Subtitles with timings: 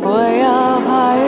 [0.00, 1.27] 我要拍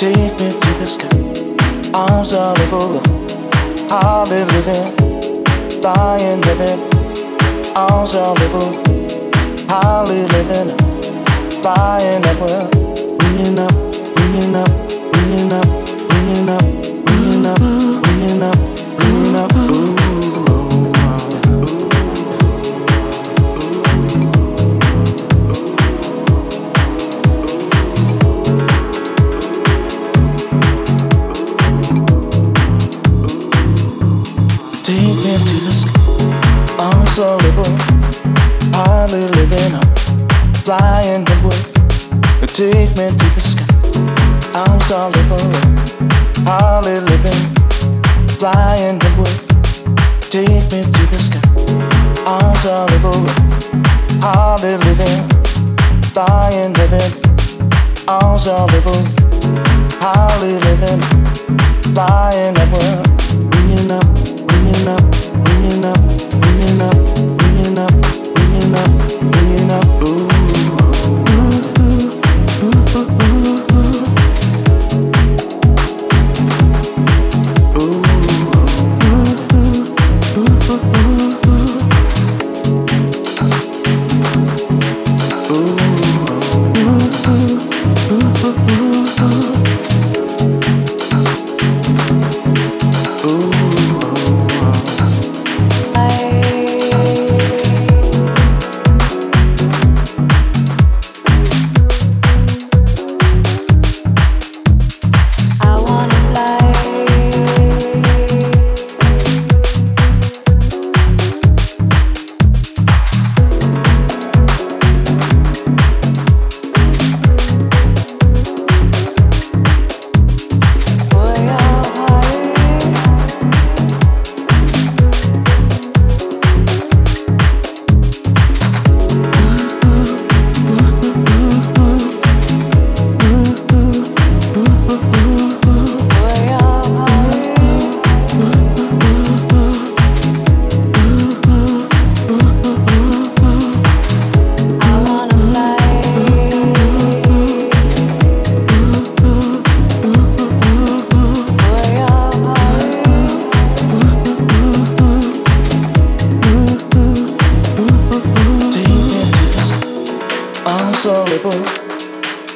[0.00, 1.08] Take me to the sky.
[1.92, 3.02] I'm so livable.
[3.92, 6.80] I've been living, dying, living.
[7.76, 8.72] I'm so livable.
[9.68, 10.74] Highly living,
[11.62, 12.64] dying, living.
[13.20, 13.74] Ringing up,
[14.16, 14.70] ringing up,
[15.12, 16.69] ringing up, up.
[39.12, 39.86] we're living on.
[40.62, 43.66] Flying the wood, take me to the sky.
[44.54, 45.40] I'm solid for
[46.46, 47.42] hardly living.
[48.38, 49.36] Flying the wood,
[50.30, 51.42] take me to the sky.
[52.26, 53.18] I'm solid for
[54.22, 55.28] hardly living.
[56.14, 57.12] Flying living.
[58.06, 59.00] I'm solid for
[59.98, 61.00] hardly living.
[61.94, 64.19] Flying the world, being up.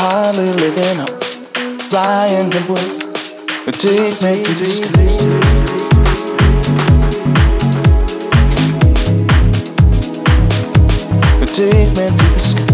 [0.00, 1.10] Hardly living up,
[1.90, 2.86] flying the way.
[3.72, 5.04] Take me to the sky.
[11.52, 12.67] Take me to the sky.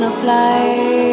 [0.00, 1.07] wanna fly.